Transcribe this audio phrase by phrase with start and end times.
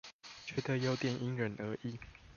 [0.47, 1.95] 覺得有點因人而異